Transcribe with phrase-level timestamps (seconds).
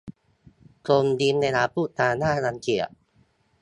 [0.87, 2.89] จงยิ้มเวลาพูดจาน่ารังเกียจ